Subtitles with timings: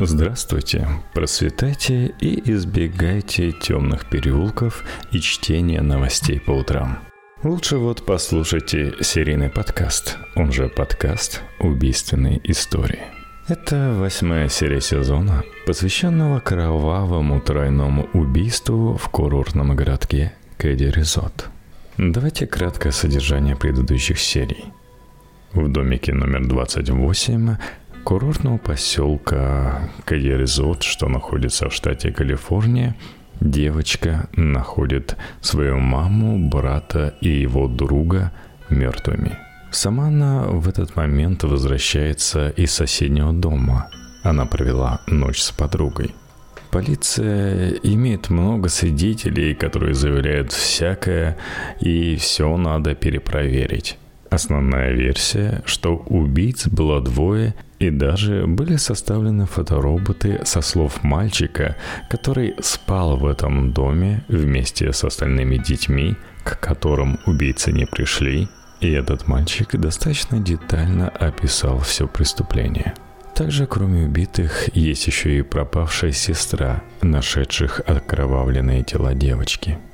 [0.00, 7.00] Здравствуйте, просветайте и избегайте темных переулков и чтения новостей по утрам.
[7.42, 13.00] Лучше вот послушайте серийный подкаст, он же подкаст «Убийственные истории».
[13.48, 21.48] Это восьмая серия сезона, посвященного кровавому тройному убийству в курортном городке Кэдди Резот.
[21.96, 24.66] Давайте краткое содержание предыдущих серий.
[25.54, 27.56] В домике номер 28
[28.08, 32.96] курортного поселка Каеризот, что находится в штате Калифорния,
[33.38, 38.32] девочка находит свою маму, брата и его друга
[38.70, 39.36] мертвыми.
[39.72, 43.90] Сама она в этот момент возвращается из соседнего дома.
[44.22, 46.14] Она провела ночь с подругой.
[46.70, 51.36] Полиция имеет много свидетелей, которые заявляют всякое,
[51.78, 53.98] и все надо перепроверить.
[54.30, 61.76] Основная версия, что убийц было двое, и даже были составлены фотороботы со слов мальчика,
[62.10, 68.48] который спал в этом доме вместе с остальными детьми, к которым убийцы не пришли,
[68.80, 72.94] и этот мальчик достаточно детально описал все преступление.
[73.34, 79.78] Также, кроме убитых, есть еще и пропавшая сестра, нашедших окровавленные тела девочки–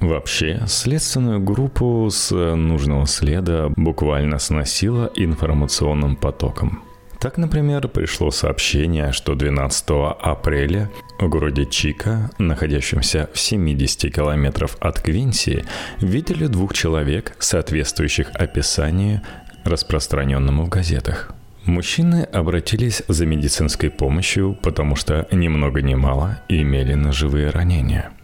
[0.00, 6.82] Вообще, следственную группу с нужного следа буквально сносило информационным потоком.
[7.18, 9.84] Так, например, пришло сообщение, что 12
[10.18, 15.64] апреля в городе Чика, находящемся в 70 километров от Квинси,
[15.98, 19.20] видели двух человек, соответствующих описанию,
[19.64, 21.34] распространенному в газетах.
[21.66, 28.12] Мужчины обратились за медицинской помощью, потому что ни много ни мало имели ножевые ранения–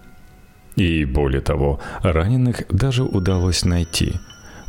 [0.76, 4.14] и более того, раненых даже удалось найти.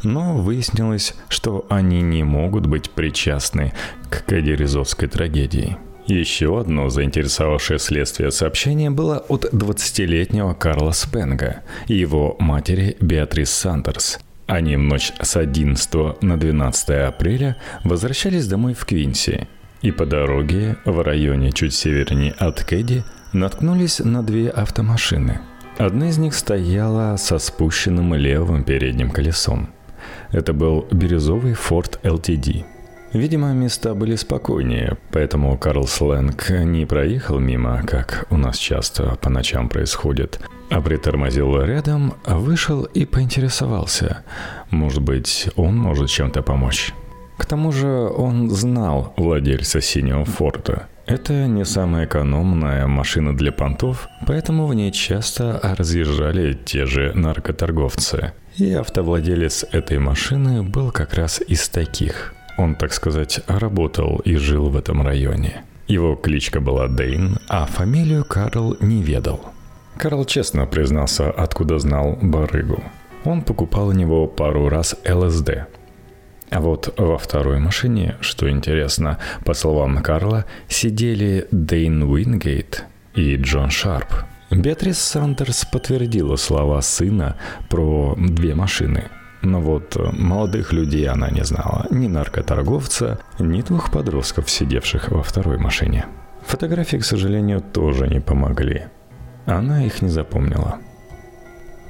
[0.03, 3.73] Но выяснилось, что они не могут быть причастны
[4.09, 5.77] к кадиризовской трагедии.
[6.05, 14.19] Еще одно заинтересовавшее следствие сообщение было от 20-летнего Карла Спенга и его матери Беатрис Сандерс.
[14.45, 19.49] Они в ночь с 11 на 12 апреля возвращались домой в Квинси
[19.81, 23.03] и по дороге в районе чуть севернее от Кэдди
[23.33, 25.41] наткнулись на две автомашины–
[25.77, 29.69] Одна из них стояла со спущенным левым передним колесом.
[30.31, 32.65] Это был бирюзовый Ford LTD.
[33.13, 39.29] Видимо, места были спокойнее, поэтому Карл Сленг не проехал мимо, как у нас часто по
[39.29, 40.39] ночам происходит,
[40.71, 44.23] а притормозил рядом, вышел и поинтересовался.
[44.71, 46.91] Может быть, он может чем-то помочь.
[47.37, 54.09] К тому же он знал владельца синего Форда– это не самая экономная машина для понтов,
[54.27, 58.33] поэтому в ней часто разъезжали те же наркоторговцы.
[58.57, 62.33] И автовладелец этой машины был как раз из таких.
[62.57, 65.63] Он, так сказать, работал и жил в этом районе.
[65.87, 69.53] Его кличка была Дейн, а фамилию Карл не ведал.
[69.97, 72.83] Карл честно признался, откуда знал барыгу.
[73.23, 75.67] Он покупал у него пару раз ЛСД,
[76.49, 82.85] а вот во второй машине, что интересно, по словам Карла, сидели Дейн Уингейт
[83.15, 84.13] и Джон Шарп.
[84.49, 87.35] Беатрис Сандерс подтвердила слова сына
[87.69, 89.05] про две машины.
[89.41, 95.57] Но вот молодых людей она не знала, ни наркоторговца, ни двух подростков, сидевших во второй
[95.57, 96.05] машине.
[96.45, 98.85] Фотографии, к сожалению, тоже не помогли.
[99.45, 100.79] Она их не запомнила.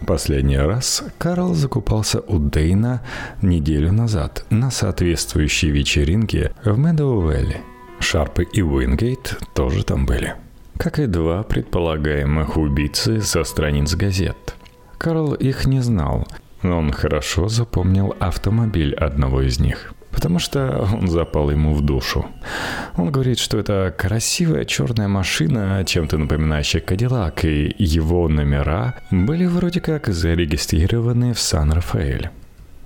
[0.05, 3.01] Последний раз Карл закупался у Дейна
[3.41, 7.57] неделю назад на соответствующей вечеринке в Медоу-Вэлли.
[7.99, 10.35] Шарпы и Уингейт тоже там были.
[10.77, 14.55] Как и два предполагаемых убийцы со страниц газет.
[14.97, 16.27] Карл их не знал,
[16.61, 22.25] но он хорошо запомнил автомобиль одного из них потому что он запал ему в душу.
[22.95, 29.79] Он говорит, что это красивая черная машина, чем-то напоминающая Кадиллак, и его номера были вроде
[29.79, 32.31] как зарегистрированы в Сан-Рафаэль.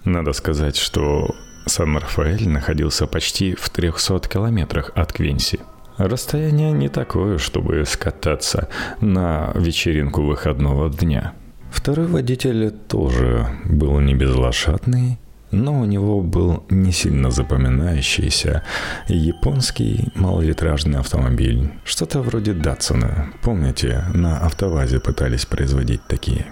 [0.03, 1.33] Надо сказать, что
[1.67, 5.61] Сан-Рафаэль находился почти в 300 километрах от Квинси.
[5.95, 8.67] Расстояние не такое, чтобы скататься
[8.99, 11.31] на вечеринку выходного дня.
[11.69, 15.17] Второй водитель тоже был не безлошадный,
[15.51, 18.63] но у него был не сильно запоминающийся
[19.07, 21.71] японский малолитражный автомобиль.
[21.83, 23.29] Что-то вроде Датсона.
[23.41, 26.45] Помните, на автовазе пытались производить такие.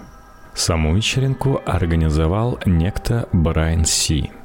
[0.54, 4.30] Саму вечеринку организовал некто Брайан Си–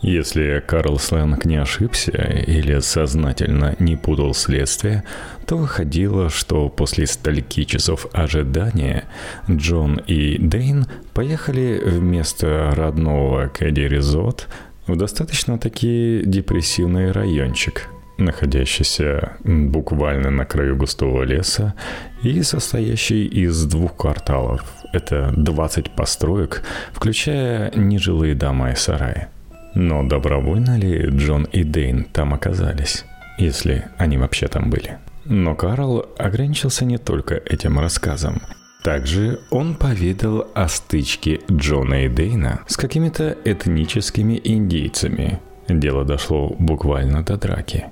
[0.00, 5.02] если Карл Сленг не ошибся или сознательно не путал следствие,
[5.46, 9.04] то выходило, что после стольки часов ожидания
[9.50, 14.46] Джон и Дейн поехали вместо родного Кэдди Резот
[14.86, 17.88] в достаточно таки депрессивный райончик.
[18.18, 21.74] находящийся буквально на краю густого леса
[22.22, 24.64] и состоящий из двух кварталов.
[24.92, 29.28] Это 20 построек, включая нежилые дома и сараи.
[29.74, 33.04] Но добровольно ли Джон и Дейн там оказались,
[33.38, 34.98] если они вообще там были?
[35.24, 38.40] Но Карл ограничился не только этим рассказом.
[38.82, 45.40] Также он поведал о стычке Джона и Дейна с какими-то этническими индейцами.
[45.68, 47.86] Дело дошло буквально до драки.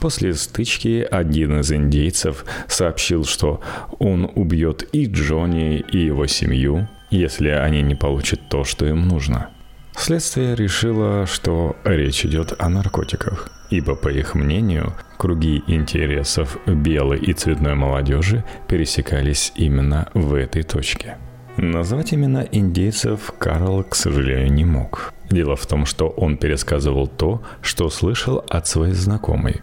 [0.00, 3.60] После стычки один из индейцев сообщил, что
[3.98, 9.50] он убьет и Джонни, и его семью, если они не получат то, что им нужно–
[9.96, 17.32] Следствие решило, что речь идет о наркотиках, ибо, по их мнению, круги интересов белой и
[17.32, 21.16] цветной молодежи пересекались именно в этой точке.
[21.56, 25.14] Назвать имена индейцев Карл, к сожалению, не мог.
[25.30, 29.62] Дело в том, что он пересказывал то, что слышал от своей знакомой.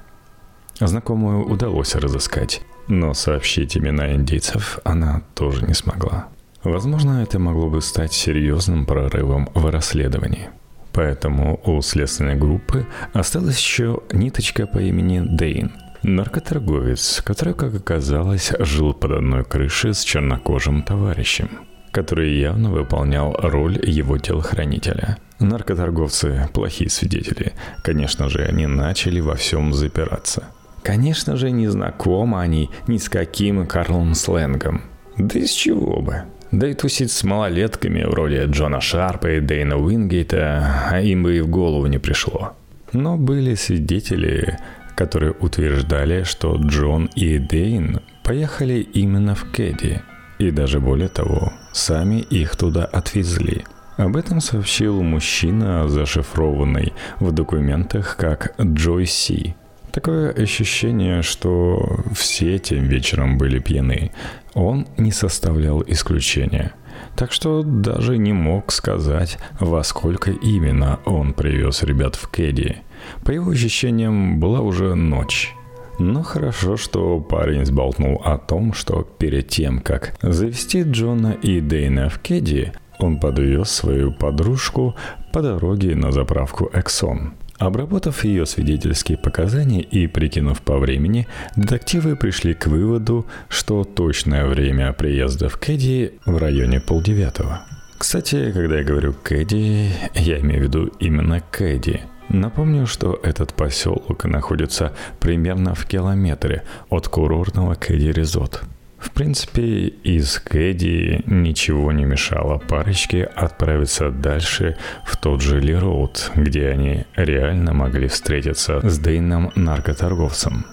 [0.80, 6.28] Знакомую удалось разыскать, но сообщить имена индейцев она тоже не смогла.
[6.64, 10.50] Возможно, это могло бы стать серьезным прорывом в расследовании.
[10.94, 15.72] Поэтому у следственной группы осталась еще ниточка по имени Дейн,
[16.04, 21.50] наркоторговец, который, как оказалось, жил под одной крышей с чернокожим товарищем,
[21.92, 25.18] который явно выполнял роль его телохранителя.
[25.40, 27.54] Наркоторговцы– плохие свидетели.
[27.82, 30.44] Конечно же, они начали во всем запираться.
[30.84, 34.84] Конечно же, не знакомы они ни с каким Карлом сленгом.
[35.18, 36.24] Да из чего бы?
[36.54, 41.42] Да и тусить с малолетками вроде Джона Шарпа и Дэйна Уингейта а им бы и
[41.42, 42.54] в голову не пришло.
[42.92, 44.60] Но были свидетели,
[44.96, 50.04] которые утверждали, что Джон и Дейн поехали именно в Кэдди.
[50.38, 53.64] И даже более того, сами их туда отвезли.
[53.98, 59.56] Об этом сообщил мужчина, зашифрованный в документах как Джой Си.
[59.94, 64.12] Такое ощущение, что все тем вечером были пьяны.
[64.56, 66.74] Он не составлял исключения.
[67.16, 72.78] Так что даже не мог сказать, во сколько именно он привез ребят в Кэдди.
[73.24, 75.54] По его ощущениям, была уже ночь.
[76.00, 82.10] Но хорошо, что парень сболтнул о том, что перед тем, как завести Джона и Дейна
[82.10, 84.96] в Кэдди, он подвез свою подружку
[85.32, 87.34] по дороге на заправку Эксон.
[87.60, 94.92] Обработав ее свидетельские показания и прикинув по времени, детективы пришли к выводу, что точное время
[94.94, 97.66] приезда в Кэдди в районе полдевятого.
[97.98, 102.02] Кстати, когда я говорю Кэдди, я имею в виду именно Кэдди.
[102.30, 108.64] Напомню, что этот поселок находится примерно в километре от курортного Кэдди Резот–
[109.04, 116.32] в принципе, из Кэдди ничего не мешало парочке отправиться дальше в тот же Ли Роуд,
[116.36, 120.66] где они реально могли встретиться с Дейном наркоторговцем.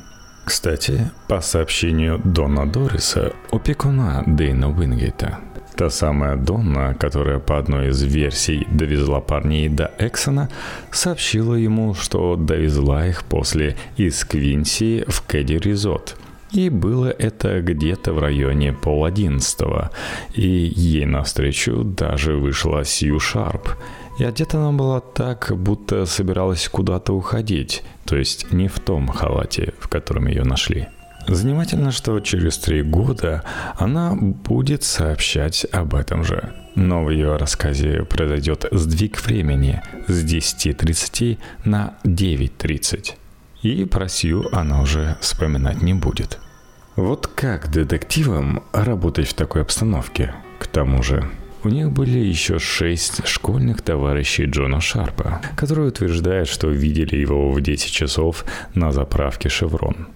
[0.45, 5.39] Кстати, по сообщению Дона Дориса, опекуна Дейна Уингейта,
[5.77, 10.49] Та самая Донна, которая по одной из версий довезла парней до Эксона,
[10.93, 16.17] сообщила ему, что довезла их после из Квинси в Кэдди Резот–
[16.53, 19.91] и было это где-то в районе пол одиннадцатого.
[20.35, 23.71] И ей навстречу даже вышла Сью Шарп.
[24.19, 29.73] И одета она была так, будто собиралась куда-то уходить, то есть не в том халате,
[29.79, 30.89] в котором ее нашли.
[31.27, 33.45] Занимательно, что через три года
[33.79, 36.53] она будет сообщать об этом же.
[36.75, 43.15] Но в ее рассказе произойдет сдвиг времени с 10.30 на 9.30
[43.63, 46.39] и про Сью она уже вспоминать не будет.
[46.97, 50.35] Вот как детективам работать в такой обстановке?
[50.59, 51.31] К тому же,
[51.63, 57.61] у них были еще шесть школьных товарищей Джона Шарпа, которые утверждают, что видели его в
[57.61, 60.09] 10 часов на заправке «Шеврон».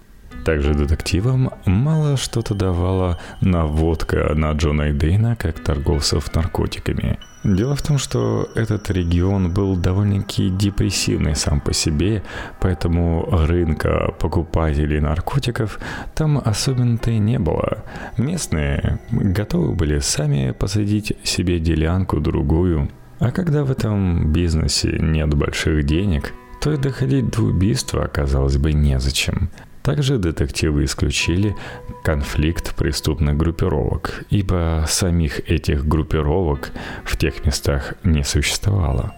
[0.44, 7.18] Также детективам мало что-то давала наводка на Джона Дейна как торговцев наркотиками.
[7.44, 12.22] Дело в том, что этот регион был довольно-таки депрессивный сам по себе,
[12.58, 15.78] поэтому рынка покупателей наркотиков
[16.14, 17.84] там особенно-то и не было.
[18.16, 22.88] Местные готовы были сами посадить себе делянку другую.
[23.18, 26.32] А когда в этом бизнесе нет больших денег,
[26.62, 29.50] то и доходить до убийства оказалось бы незачем.
[29.84, 31.54] Также детективы исключили
[32.02, 36.70] конфликт преступных группировок, ибо самих этих группировок
[37.04, 39.14] в тех местах не существовало.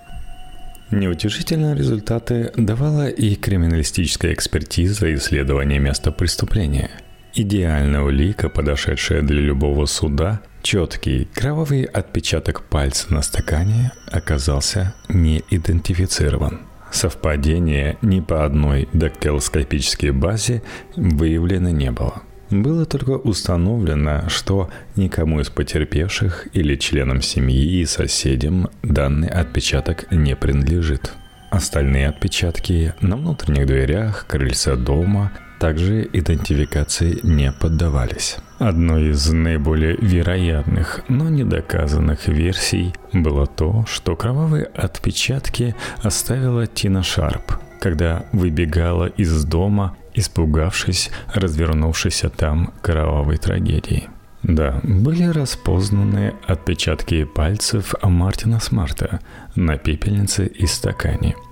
[0.90, 6.90] Неутешительные результаты давала и криминалистическая экспертиза исследования места преступления.
[7.32, 16.62] Идеальная улика, подошедшая для любого суда, четкий кровавый отпечаток пальца на стакане оказался не идентифицирован–
[16.90, 20.62] Совпадения ни по одной дактилоскопической базе
[20.96, 22.22] выявлено не было.
[22.50, 30.36] Было только установлено, что никому из потерпевших или членам семьи и соседям данный отпечаток не
[30.36, 31.12] принадлежит.
[31.50, 38.36] Остальные отпечатки на внутренних дверях, крыльца дома также идентификации не поддавались.
[38.58, 47.58] Одной из наиболее вероятных, но недоказанных версий было то, что кровавые отпечатки оставила Тина Шарп,
[47.80, 54.08] когда выбегала из дома, испугавшись развернувшейся там кровавой трагедии.
[54.42, 59.20] Да, были распознаны отпечатки пальцев Мартина Смарта
[59.54, 61.34] на пепельнице и стакане–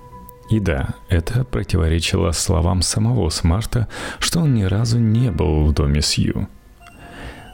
[0.49, 3.87] и да, это противоречило словам самого Смарта,
[4.19, 6.47] что он ни разу не был в доме Сью.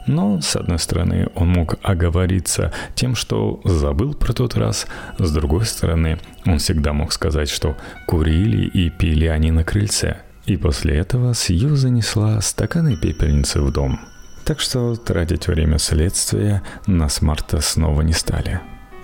[0.06, 4.86] Но, с одной стороны, он мог оговориться тем, что забыл про тот раз,
[5.18, 10.18] с другой стороны, он всегда мог сказать, что курили и пили они на крыльце.
[10.44, 14.00] И после этого Сью занесла стаканы пепельницы в дом.
[14.44, 18.60] Так что тратить время следствия на Смарта снова не стали.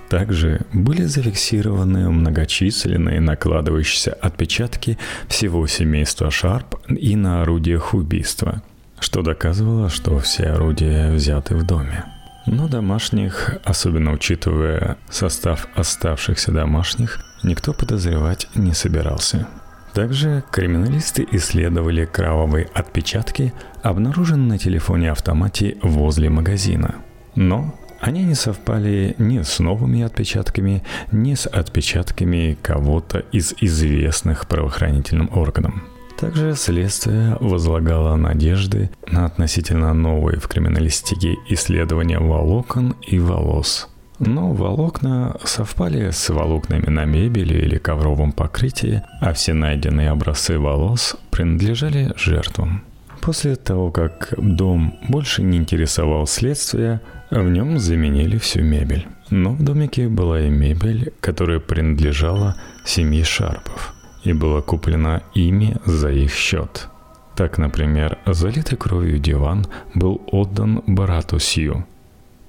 [0.09, 4.99] Также были зафиксированы многочисленные накладывающиеся отпечатки
[5.29, 8.63] всего семейства Шарп и на орудиях убийства,
[9.01, 12.05] что доказывало, что все орудия взяты в доме.
[12.47, 19.47] Но домашних, особенно учитывая состав оставшихся домашних, никто подозревать не собирался.
[19.93, 26.95] Также криминалисты исследовали кровавые отпечатки, обнаруженные на телефоне-автомате возле магазина.
[27.35, 35.31] Но они не совпали ни с новыми отпечатками, ни с отпечатками кого-то из известных правоохранительным
[35.37, 35.83] органам.
[36.19, 43.89] Также следствие возлагало надежды на относительно новые в криминалистике исследования волокон и волос.
[44.19, 51.17] Но волокна совпали с волокнами на мебели или ковровом покрытии, а все найденные образцы волос
[51.31, 52.83] принадлежали жертвам.
[53.21, 59.07] После того, как дом больше не интересовал следствие, в нем заменили всю мебель.
[59.31, 63.95] Но в домике была и мебель, которая принадлежала семье Шарпов
[64.25, 66.89] и была куплена ими за их счет.
[67.37, 71.87] Так, например, залитый кровью диван был отдан брату Сью,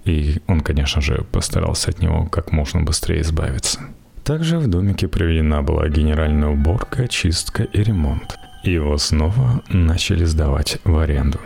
[0.06, 3.82] и он, конечно же, постарался от него как можно быстрее избавиться.
[4.24, 10.98] Также в домике проведена была генеральная уборка, чистка и ремонт– его снова начали сдавать в
[10.98, 11.40] аренду.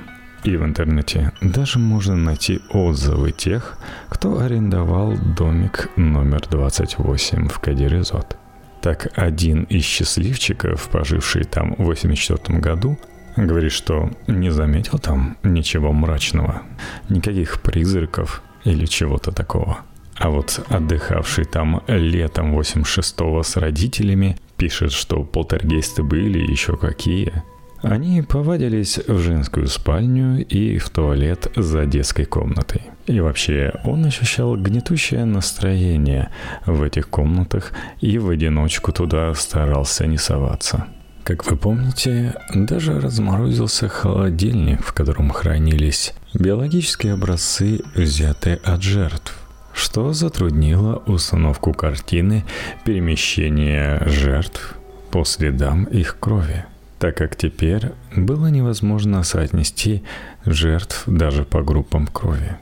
[0.43, 3.77] И в интернете даже можно найти отзывы тех,
[4.09, 8.37] кто арендовал домик номер 28 в Кадиризот.
[8.81, 12.97] Так один из счастливчиков, поживший там в 84 году,
[13.37, 16.63] говорит, что не заметил там ничего мрачного,
[17.07, 19.79] никаких призраков или чего-то такого.
[20.15, 27.43] А вот отдыхавший там летом 86-го с родителями пишет, что полтергейсты были еще какие.
[27.83, 32.81] Они повадились в женскую спальню и в туалет за детской комнатой.
[33.07, 36.29] И вообще, он ощущал гнетущее настроение
[36.65, 40.87] в этих комнатах и в одиночку туда старался не соваться.
[41.25, 49.39] Как вы помните, даже разморозился холодильник, в котором хранились биологические образцы, взятые от жертв
[49.73, 52.45] что затруднило установку картины
[52.85, 54.75] перемещения жертв
[55.11, 56.65] по следам их крови,
[57.03, 60.03] так как теперь было невозможно соотнести
[60.45, 62.55] жертв даже по группам крови.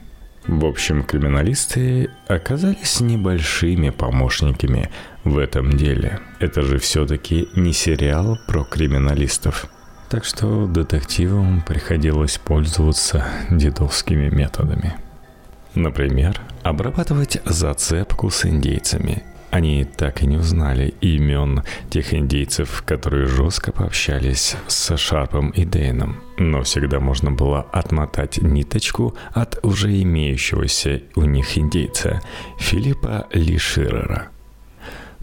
[0.48, 4.90] В общем, криминалисты оказались небольшими помощниками
[5.22, 6.18] в этом деле.
[6.40, 9.66] Это же все-таки не сериал про криминалистов.
[10.10, 14.96] Так что детективам приходилось пользоваться дедовскими методами.
[15.76, 19.22] Например, обрабатывать зацепку с индейцами.
[19.52, 26.22] Они так и не узнали имен тех индейцев, которые жестко пообщались с Шарпом и Дейном.
[26.38, 32.22] Но всегда можно было отмотать ниточку от уже имеющегося у них индейца
[32.58, 34.28] Филиппа Лиширера.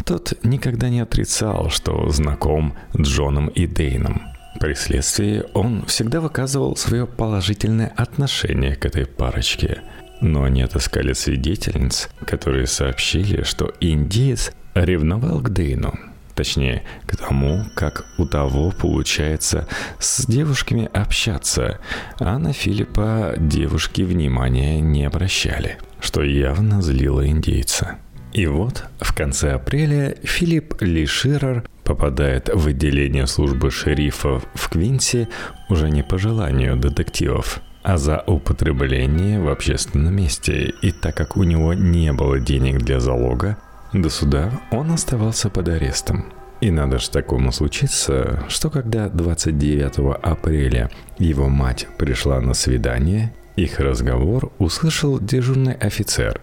[0.05, 4.21] Тот никогда не отрицал, что знаком Джоном и Дейном.
[4.59, 9.81] При следствии он всегда выказывал свое положительное отношение к этой парочке–
[10.21, 15.93] но они отыскали свидетельниц, которые сообщили, что индеец ревновал к Дейну.
[16.35, 19.67] Точнее, к тому, как у того получается
[19.99, 21.79] с девушками общаться,
[22.17, 27.97] а на Филиппа девушки внимания не обращали, что явно злило индейца.
[28.31, 35.27] И вот в конце апреля Филипп Лиширер попадает в отделение службы шерифа в Квинсе
[35.67, 40.73] уже не по желанию детективов– а за употребление в общественном месте.
[40.81, 43.57] И так как у него не было денег для залога,
[43.93, 46.25] до суда он оставался под арестом.
[46.61, 53.79] И надо же такому случиться, что когда 29 апреля его мать пришла на свидание, их
[53.79, 56.41] разговор услышал дежурный офицер.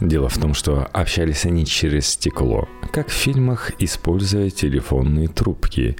[0.00, 5.96] Дело в том, что общались они через стекло, как в фильмах, используя телефонные трубки.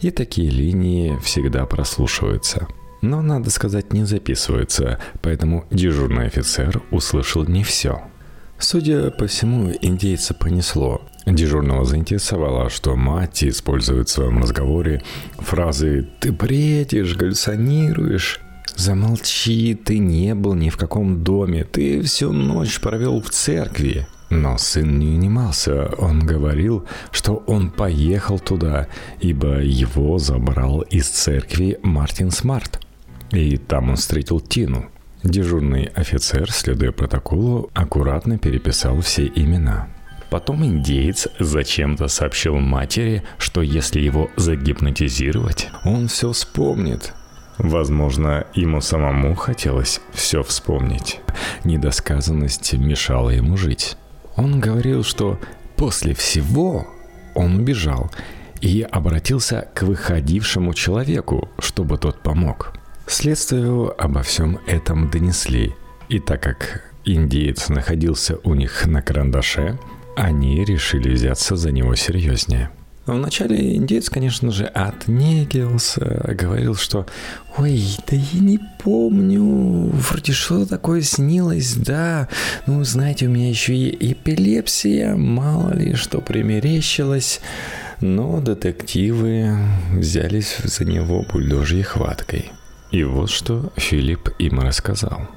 [0.00, 2.68] И такие линии всегда прослушиваются.
[3.02, 8.02] Но, надо сказать, не записываются, поэтому дежурный офицер услышал не все.
[8.58, 11.02] Судя по всему, индейца понесло.
[11.26, 15.02] Дежурного заинтересовало, что мать использует в своем разговоре
[15.38, 18.40] фразы «ты бредишь, галлюционируешь»,
[18.76, 24.06] «Замолчи, ты не был ни в каком доме, ты всю ночь провел в церкви».
[24.30, 28.88] Но сын не унимался, он говорил, что он поехал туда,
[29.20, 32.80] ибо его забрал из церкви Мартин Смарт.
[33.32, 34.86] И там он встретил Тину.
[35.22, 39.88] Дежурный офицер, следуя протоколу, аккуратно переписал все имена.
[40.30, 47.12] Потом индеец зачем-то сообщил матери, что если его загипнотизировать, он все вспомнит–
[47.58, 51.20] Возможно, ему самому хотелось все вспомнить.
[51.64, 53.96] Недосказанность мешала ему жить.
[54.36, 55.38] Он говорил, что
[55.76, 56.86] после всего
[57.34, 58.10] он убежал
[58.60, 62.72] и обратился к выходившему человеку, чтобы тот помог.
[63.12, 65.74] Следствию обо всем этом донесли,
[66.08, 69.78] и так как индиец находился у них на карандаше,
[70.16, 72.70] они решили взяться за него серьезнее–
[73.04, 77.04] Вначале индейец, конечно же, отнекивался, говорил, что
[77.58, 82.28] «Ой, да я не помню, вроде что такое снилось, да,
[82.66, 87.40] ну, знаете, у меня еще и эпилепсия, мало ли что примерещилось».
[88.00, 89.56] Но детективы
[89.92, 92.52] взялись за него бульдожьей хваткой.
[92.92, 95.28] И вот что Филипп им рассказал.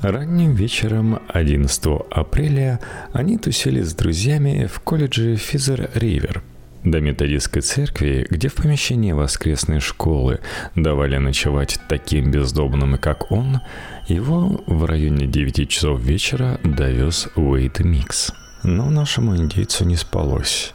[0.00, 2.78] Ранним вечером 11 апреля
[3.12, 6.42] они тусили с друзьями в колледже Физер-Ривер–
[6.84, 10.40] до методистской церкви, где в помещении воскресной школы
[10.74, 13.60] давали ночевать таким бездомным, как он,
[14.06, 18.32] его в районе 9 часов вечера довез Уэйт Микс.
[18.62, 20.74] Но нашему индейцу не спалось.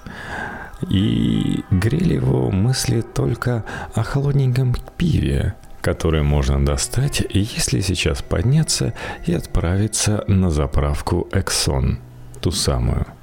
[0.89, 8.93] И грели его мысли только о холодненьком пиве, который можно достать, если сейчас подняться
[9.28, 12.00] и отправиться на заправку Эксон,
[12.41, 13.06] ту самую–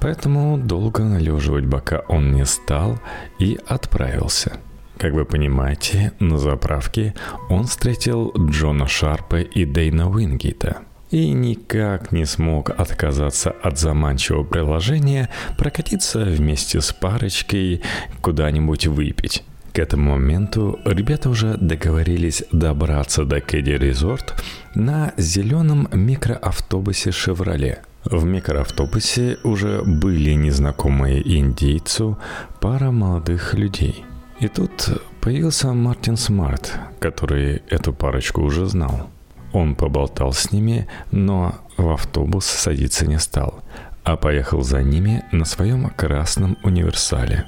[0.00, 2.98] Поэтому долго належивать бока он не стал
[3.38, 4.58] и отправился.
[4.98, 7.14] Как вы понимаете, на заправке
[7.48, 10.78] он встретил Джона Шарпа и Дейна Уингейта
[11.10, 17.82] и никак не смог отказаться от заманчивого приложения прокатиться вместе с парочкой
[18.22, 19.44] куда-нибудь выпить.
[19.72, 24.34] К этому моменту ребята уже договорились добраться до Кэдди Резорт
[24.74, 32.18] на зеленом микроавтобусе «Шевроле», в микроавтобусе уже были незнакомые индейцу
[32.60, 34.04] пара молодых людей.
[34.40, 34.88] И тут
[35.20, 39.08] появился Мартин Смарт, который эту парочку уже знал.
[39.52, 43.62] Он поболтал с ними, но в автобус садиться не стал,
[44.02, 47.46] а поехал за ними на своем красном универсале.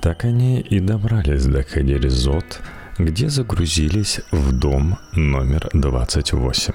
[0.00, 2.60] Так они и добрались до Хадеризот,
[2.98, 6.74] где загрузились в дом номер 28.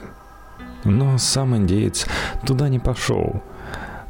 [0.86, 2.06] Но сам индеец
[2.46, 3.42] туда не пошел.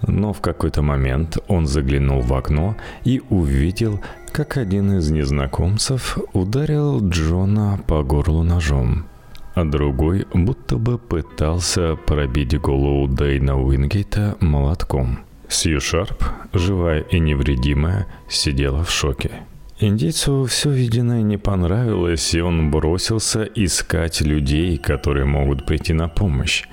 [0.07, 7.07] Но в какой-то момент он заглянул в окно и увидел, как один из незнакомцев ударил
[7.07, 9.05] Джона по горлу ножом,
[9.53, 15.19] а другой будто бы пытался пробить голову Дейна Уингейта молотком.
[15.53, 19.31] Сью Шарп, живая и невредимая, сидела в шоке.
[19.79, 26.63] Индейцу все виденное не понравилось, и он бросился искать людей, которые могут прийти на помощь.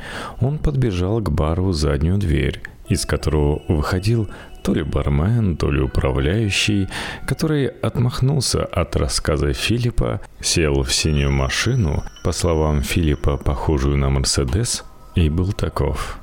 [0.41, 4.29] Он подбежал к бару заднюю дверь, из которого выходил
[4.63, 6.89] то ли бармен, то ли управляющий,
[7.27, 14.85] который отмахнулся от рассказа Филиппа, сел в синюю машину, по словам Филиппа, похожую на Мерседес,
[15.15, 16.19] и был таков.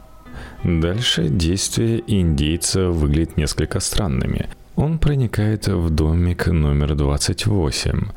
[0.63, 4.50] Дальше действия индейца выглядят несколько странными.
[4.76, 8.10] Он проникает в домик номер 28.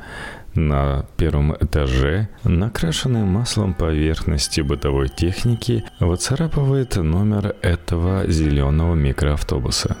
[0.53, 9.95] На первом этаже, накрашенной маслом поверхности бытовой техники, выцарапывает номер этого зеленого микроавтобуса.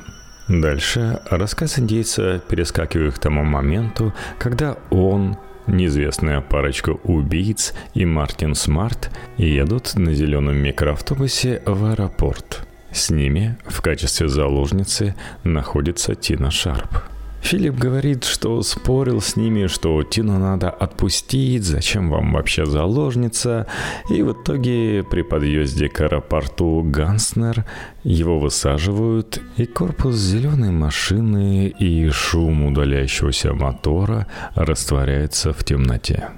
[0.49, 9.09] Дальше рассказ индейца перескакивает к тому моменту, когда он, неизвестная парочка убийц и Мартин Смарт
[9.37, 17.03] едут на зеленом микроавтобусе в аэропорт– с ними в качестве заложницы находится Тина Шарп.
[17.41, 23.67] Филипп говорит, что спорил с ними, что Тину надо отпустить, зачем вам вообще заложница.
[24.09, 27.65] И в итоге при подъезде к аэропорту Ганснер
[28.03, 36.29] его высаживают, и корпус зеленой машины и шум удаляющегося мотора растворяется в темноте.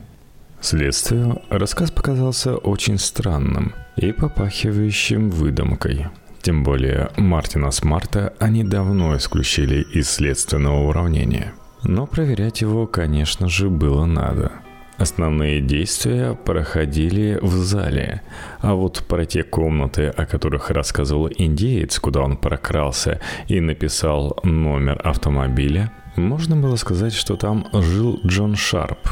[0.62, 6.08] Следствию рассказ показался очень странным и попахивающим выдумкой–
[6.44, 11.54] тем более Мартина Смарта они давно исключили из следственного уравнения.
[11.84, 14.52] Но проверять его, конечно же, было надо.
[14.98, 18.22] Основные действия проходили в зале,
[18.60, 25.00] а вот про те комнаты, о которых рассказывал индеец, куда он прокрался и написал номер
[25.04, 29.10] автомобиля, можно было сказать, что там жил Джон Шарп.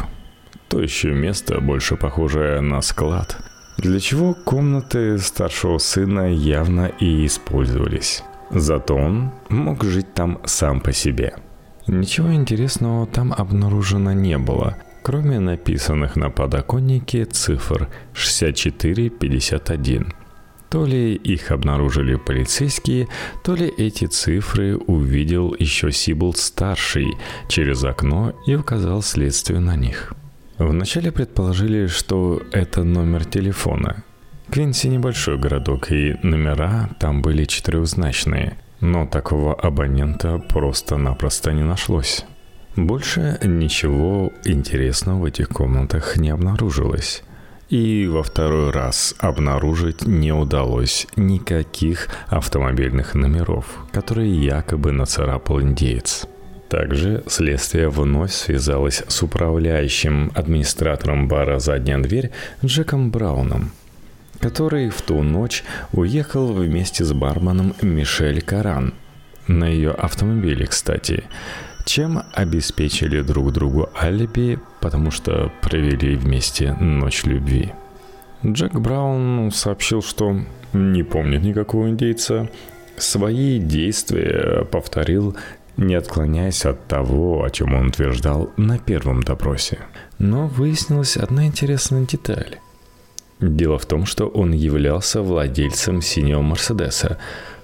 [0.68, 3.38] То еще место, больше похожее на склад–
[3.78, 8.24] для чего комнаты старшего сына явно и использовались.
[8.50, 11.36] Зато он мог жить там сам по себе.
[11.88, 20.14] Ничего интересного там обнаружено не было, кроме написанных на подоконнике цифр 6451.
[20.70, 23.10] То ли их обнаружили полицейские,
[23.44, 27.08] то ли эти цифры увидел еще Сибл старший
[27.50, 30.14] через окно и указал следствию на них.
[30.68, 34.04] Вначале предположили, что это номер телефона.
[34.52, 42.26] Квинси небольшой городок, и номера там были четырехзначные, но такого абонента просто-напросто не нашлось.
[42.76, 47.24] Больше ничего интересного в этих комнатах не обнаружилось.
[47.70, 56.28] И во второй раз обнаружить не удалось никаких автомобильных номеров, которые якобы нацарапал индеец.
[56.72, 62.32] Также следствие вновь связалось с управляющим администратором бара «Задняя дверь»
[62.64, 63.74] Джеком Брауном,
[64.40, 68.94] который в ту ночь уехал вместе с барменом Мишель Каран
[69.48, 71.26] на ее автомобиле, кстати,
[71.84, 77.74] чем обеспечили друг другу алиби, потому что провели вместе ночь любви.
[78.46, 80.40] Джек Браун сообщил, что
[80.72, 82.50] не помнит никакого индейца,
[82.96, 85.36] свои действия повторил
[85.78, 89.80] не отклоняясь от того, о чем он утверждал на первом допросе.
[90.20, 92.58] Но выяснилась одна интересная деталь.
[93.40, 97.18] Дело в том, что он являлся владельцем синего Мерседеса,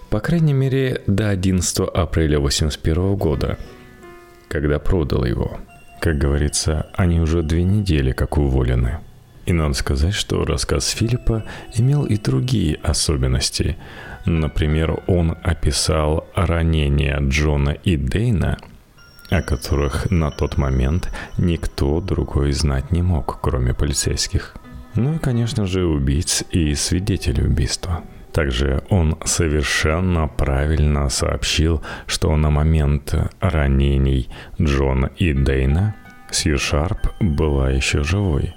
[0.09, 3.57] по крайней мере, до 11 апреля 1981 года,
[4.47, 5.59] когда продал его.
[5.99, 8.99] Как говорится, они уже две недели как уволены.
[9.45, 11.43] И надо сказать, что рассказ Филиппа
[11.75, 13.77] имел и другие особенности–
[14.27, 18.57] Например, он описал ранения Джона и Дейна,
[19.29, 24.55] о которых на тот момент никто другой знать не мог, кроме полицейских.
[24.95, 28.03] Ну и, конечно же, убийц и свидетелей убийства.
[28.33, 34.29] Также он совершенно правильно сообщил, что на момент ранений
[34.61, 35.95] Джона и Дейна
[36.31, 38.53] Сью Шарп была еще живой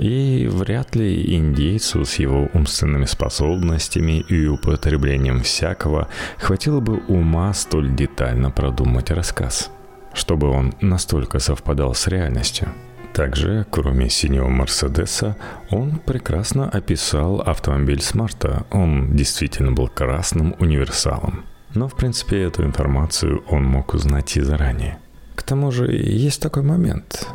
[0.00, 6.08] и вряд ли индейцу с его умственными способностями и употреблением всякого
[6.38, 9.70] хватило бы ума столь детально продумать рассказ,
[10.14, 12.68] чтобы он настолько совпадал с реальностью.
[13.12, 15.36] Также, кроме синего Мерседеса,
[15.68, 18.64] он прекрасно описал автомобиль Смарта.
[18.70, 21.44] Он действительно был красным универсалом.
[21.74, 24.98] Но, в принципе, эту информацию он мог узнать и заранее.
[25.34, 27.26] К тому же, есть такой момент.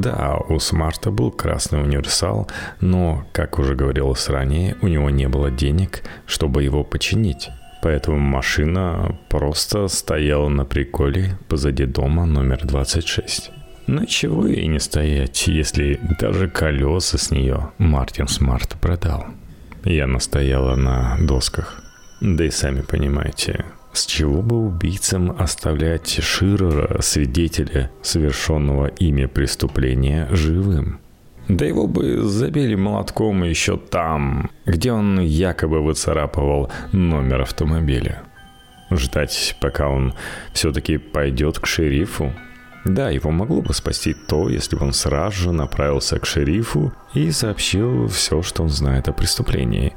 [0.00, 2.48] Да, у Смарта был красный универсал,
[2.80, 7.50] но, как уже говорилось ранее, у него не было денег, чтобы его починить.
[7.82, 13.50] Поэтому машина просто стояла на приколе позади дома номер 26.
[13.86, 19.26] Ну чего и не стоять, если даже колеса с нее Мартин Смарт продал.
[19.84, 21.82] Я настояла на досках.
[22.22, 31.00] Да и сами понимаете, с чего бы убийцам оставлять Ширера, свидетеля совершенного ими преступления, живым?
[31.48, 38.22] Да его бы забили молотком еще там, где он якобы выцарапывал номер автомобиля.
[38.90, 40.14] Ждать, пока он
[40.52, 42.32] все-таки пойдет к шерифу?
[42.84, 47.30] Да, его могло бы спасти то, если бы он сразу же направился к шерифу и
[47.30, 49.94] сообщил все, что он знает о преступлении.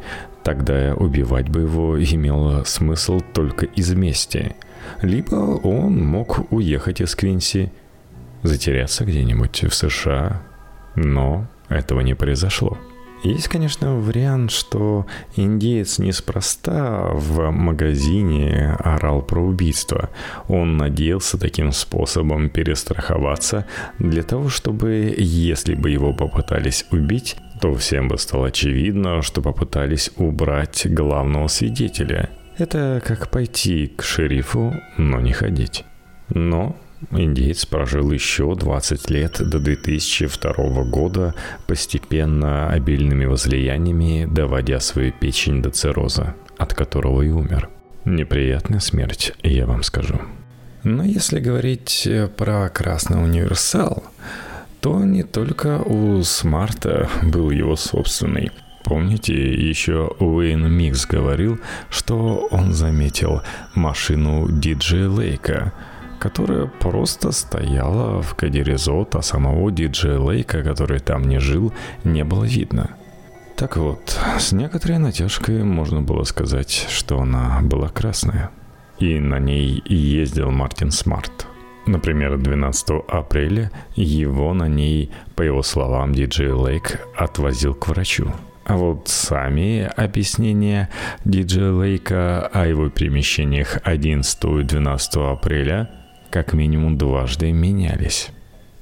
[0.47, 4.55] Тогда убивать бы его имело смысл только из мести.
[5.01, 7.69] Либо он мог уехать из Квинси,
[8.43, 10.41] затеряться где-нибудь в США,
[10.95, 12.77] но этого не произошло.
[13.23, 20.09] Есть, конечно, вариант, что индеец неспроста в магазине орал про убийство.
[20.47, 23.65] Он надеялся таким способом перестраховаться
[23.97, 30.11] для того, чтобы, если бы его попытались убить, то всем бы стало очевидно, что попытались
[30.17, 32.29] убрать главного свидетеля.
[32.57, 35.85] Это как пойти к шерифу, но не ходить.
[36.29, 36.75] Но
[37.11, 41.35] Индеец прожил еще 20 лет до 2002 года,
[41.67, 47.69] постепенно обильными возлияниями доводя свою печень до цирроза, от которого и умер.
[48.05, 50.19] Неприятная смерть, я вам скажу.
[50.83, 52.07] Но если говорить
[52.37, 54.03] про Красный Универсал,
[54.81, 58.51] то не только у Смарта был его собственный.
[58.83, 63.41] Помните, еще Уэйн Микс говорил, что он заметил
[63.75, 65.73] машину диджея Лейка,
[66.19, 72.23] которая просто стояла в Кедди Резорт, а самого диджея Лейка, который там не жил, не
[72.23, 72.91] было видно.
[73.55, 78.51] Так вот, с некоторой натяжкой можно было сказать, что она была красная.
[78.99, 81.47] И на ней ездил Мартин Смарт.
[81.87, 88.31] Например, 12 апреля его на ней, по его словам, диджей Лейк отвозил к врачу.
[88.65, 90.89] А вот сами объяснения
[91.23, 95.89] диджея Лейка о его перемещениях 11 и 12 апреля
[96.29, 98.29] как минимум дважды менялись.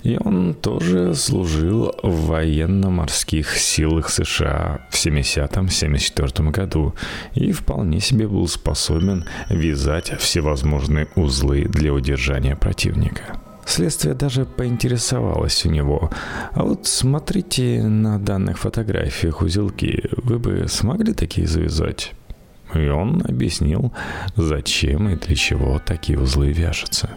[0.06, 6.94] И он тоже служил в военно-морских силах США в 70-74 году
[7.34, 13.42] и вполне себе был способен вязать всевозможные узлы для удержания противника.
[13.66, 16.12] Следствие даже поинтересовалось у него.
[16.52, 20.04] А вот смотрите на данных фотографиях узелки.
[20.18, 22.14] Вы бы смогли такие завязать?
[22.76, 23.92] И он объяснил,
[24.36, 27.10] зачем и для чего такие узлы вяжутся.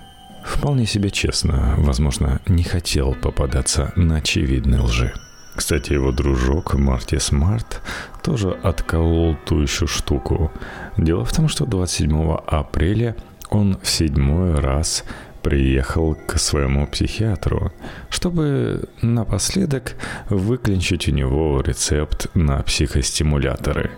[0.49, 5.13] Вполне себе честно, возможно, не хотел попадаться на очевидные лжи.
[5.55, 7.83] Кстати, его дружок Марти Смарт
[8.23, 10.51] тоже отколол ту еще штуку.
[10.97, 13.15] Дело в том, что 27 апреля
[13.51, 15.05] он в седьмой раз
[15.43, 17.71] приехал к своему психиатру,
[18.09, 19.97] чтобы напоследок
[20.31, 23.91] выклинчить у него рецепт на психостимуляторы.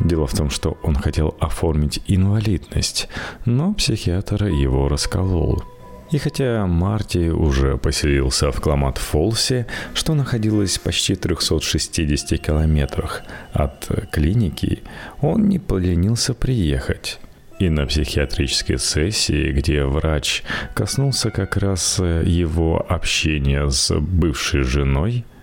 [0.00, 3.08] Дело в том, что он хотел оформить инвалидность,
[3.46, 5.64] но психиатр его расколол–
[6.10, 14.82] и хотя Марти уже поселился в Кламат-Фолсе, что находилось почти 360 километрах от клиники,
[15.20, 17.20] он не поленился приехать.
[17.58, 20.44] И на психиатрической сессии, где врач
[20.74, 25.24] коснулся как раз его общения с бывшей женой–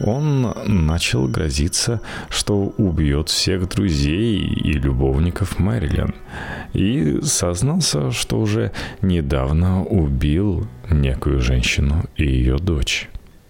[0.00, 6.14] он начал грозиться, что убьет всех друзей и любовников Мэрилин.
[6.72, 13.08] И сознался, что уже недавно убил некую женщину и ее дочь.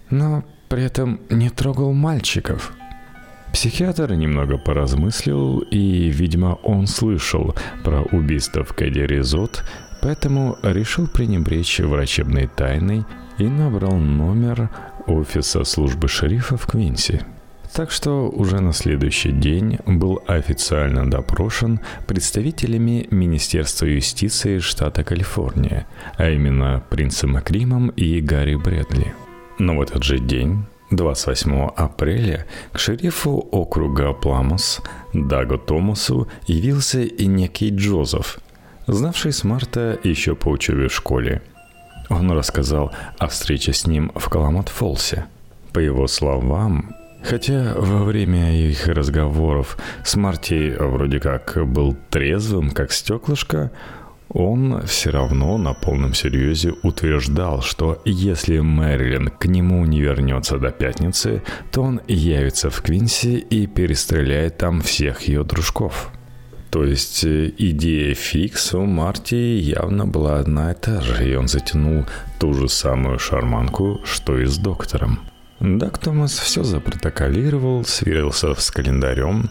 [0.09, 2.73] Но при этом не трогал мальчиков.
[3.53, 9.63] Психиатр немного поразмыслил, и, видимо, он слышал про убийство в Кэдди Резот,
[10.01, 13.05] поэтому решил пренебречь врачебной тайной
[13.37, 14.69] и набрал номер
[15.07, 17.21] офиса службы шерифа в Квинси.
[17.73, 26.29] Так что уже на следующий день был официально допрошен представителями Министерства юстиции штата Калифорния, а
[26.29, 29.13] именно принцем Макримом и Гарри Брэдли.
[29.59, 34.81] Но в этот же день 28 апреля к шерифу округа Пламус
[35.13, 38.39] Даго Томасу явился и некий Джозеф,
[38.87, 41.41] знавший Смарта еще по учебе в школе–
[42.09, 45.25] он рассказал о встрече с ним в Каламат-Фолсе.
[45.73, 52.91] По его словам, Хотя во время их разговоров с Марти вроде как был трезвым, как
[52.91, 53.71] стеклышко,
[54.29, 60.71] он все равно на полном серьезе утверждал, что если Мэрилин к нему не вернется до
[60.71, 66.11] пятницы, то он явится в Квинси и перестреляет там всех ее дружков.
[66.69, 71.47] То есть э, идея фикс у Марти явно была одна и та же, и он
[71.47, 72.05] затянул
[72.39, 75.19] ту же самую шарманку, что и с доктором.
[75.59, 79.49] Дак Томас все запротоколировал, сверился с календарем,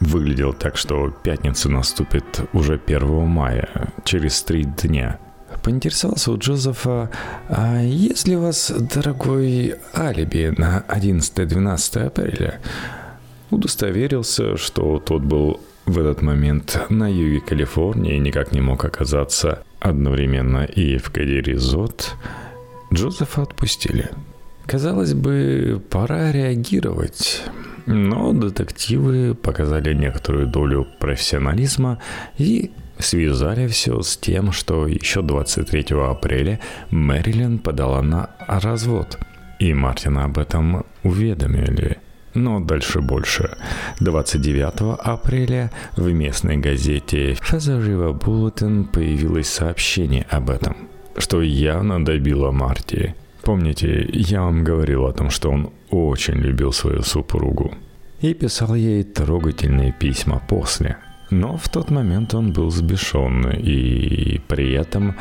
[0.00, 5.18] выглядел так, что пятница наступит уже 1 мая, через три дня.
[5.62, 7.10] Поинтересовался у Джозефа,
[7.48, 12.60] а есть ли у вас, дорогой, алиби на 11-12 апреля?
[13.50, 19.62] Удостоверился, что тот был в этот момент на юге Калифорнии никак не мог оказаться.
[19.80, 22.14] Одновременно и в Кадиризот,
[22.92, 24.10] Джозефа отпустили.
[24.66, 27.42] Казалось бы, пора реагировать,
[27.84, 32.00] но детективы показали некоторую долю профессионализма
[32.38, 39.18] и связали все с тем, что еще 23 апреля Мэрилин подала на развод,
[39.58, 41.98] и Мартина об этом уведомили–
[42.34, 43.56] но дальше больше.
[44.00, 50.76] 29 апреля в местной газете Фазарива Bulletin появилось сообщение об этом,
[51.16, 53.14] что явно добило Марти.
[53.42, 57.74] Помните, я вам говорил о том, что он очень любил свою супругу.
[58.20, 60.96] И писал ей трогательные письма после.
[61.30, 65.14] Но в тот момент он был сбешен, и при этом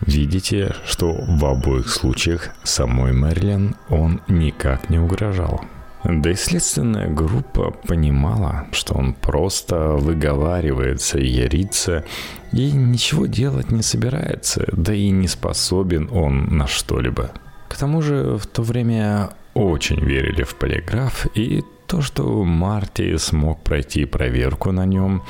[0.00, 5.60] видите, что в обоих случаях самой Мэрилин он никак не угрожал.
[6.04, 12.04] Да и следственная группа понимала, что он просто выговаривается и ярится,
[12.52, 17.32] и ничего делать не собирается, да и не способен он на что-либо.
[17.68, 23.62] К тому же в то время очень верили в полиграф, и то, что Марти смог
[23.62, 25.22] пройти проверку на нем,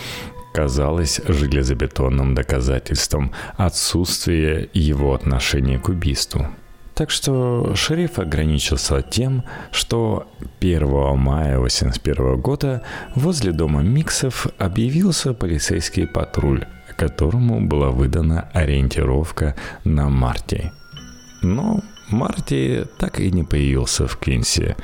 [0.53, 6.47] казалось железобетонным доказательством отсутствия его отношения к убийству.
[6.97, 10.27] Так что шериф ограничился тем, что
[10.61, 12.83] 1 мая 1981 года
[13.15, 16.65] возле дома Миксов объявился полицейский патруль,
[16.97, 19.55] которому была выдана ориентировка
[19.85, 20.73] на Марти.
[21.43, 24.75] Но Марти так и не появился в Квинсе,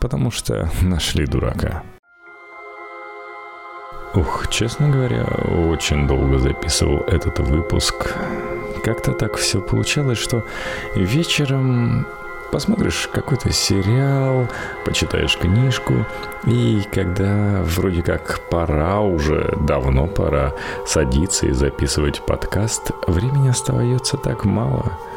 [0.00, 1.84] потому что нашли дурака.
[4.14, 5.24] Ух, честно говоря,
[5.70, 8.16] очень долго записывал этот выпуск.
[8.82, 10.44] Как-то так все получалось, что
[10.94, 12.06] вечером
[12.50, 14.48] посмотришь какой-то сериал,
[14.84, 16.04] почитаешь книжку,
[16.44, 20.52] и когда вроде как пора уже, давно пора
[20.86, 24.98] садиться и записывать подкаст, времени остается так мало–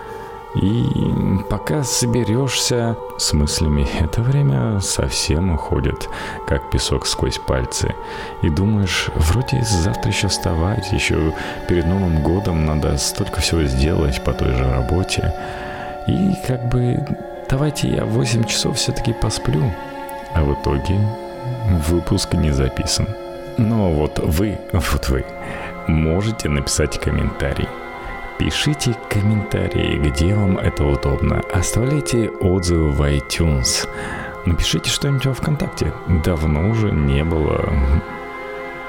[0.55, 6.09] и пока соберешься с мыслями, это время совсем уходит,
[6.47, 7.93] как песок сквозь пальцы.
[8.41, 11.33] И думаешь, вроде завтра еще вставать, еще
[11.67, 15.33] перед Новым годом надо столько всего сделать по той же работе.
[16.07, 17.05] И как бы
[17.49, 19.73] давайте я 8 часов все-таки посплю.
[20.33, 20.99] А в итоге
[21.89, 23.07] выпуск не записан.
[23.57, 25.25] Но вот вы, вот вы,
[25.87, 27.67] можете написать комментарий–
[28.37, 31.41] Пишите комментарии, где вам это удобно.
[31.53, 33.87] Оставляйте отзывы в iTunes.
[34.45, 35.93] Напишите что-нибудь во ВКонтакте.
[36.07, 37.73] Давно уже не было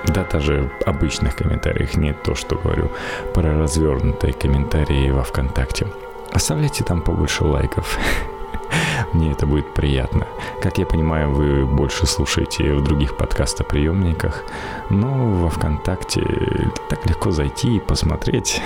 [0.09, 2.91] да, даже обычных комментариях, не то, что говорю,
[3.35, 5.87] про развернутые комментарии во ВКонтакте.
[6.33, 7.99] Оставляйте там побольше лайков.
[9.13, 10.27] Мне это будет приятно.
[10.61, 14.45] Как я понимаю, вы больше слушаете в других подкастоприемниках,
[14.91, 16.23] но во ВКонтакте
[16.89, 18.61] так легко зайти и посмотреть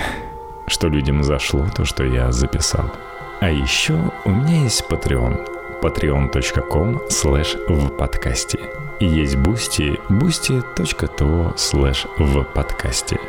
[0.67, 2.91] что людям зашло то, что я записал.
[3.39, 5.81] А еще у меня есть Patreon.
[5.81, 8.59] patreon.com slash в подкасте.
[8.99, 13.19] И есть Boosty, boosty.to slash в подкасте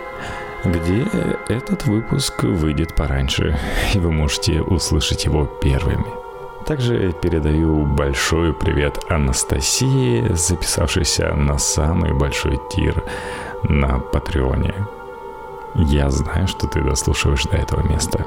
[0.64, 1.06] где
[1.48, 3.58] этот выпуск выйдет пораньше,
[3.94, 6.06] и вы можете услышать его первыми.
[6.66, 13.02] Также передаю большой привет Анастасии, записавшейся на самый большой тир
[13.64, 14.74] на Патреоне.
[15.74, 18.26] Я знаю, что ты дослушиваешь до этого места.